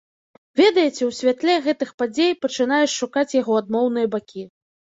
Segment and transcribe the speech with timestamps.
[0.61, 4.43] Ведаеце, у святле гэтых падзей пачынаеш шукаць яго адмоўныя бакі.